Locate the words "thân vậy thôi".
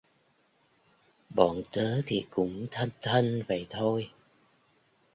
3.01-4.09